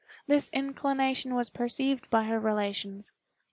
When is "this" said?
0.25-0.49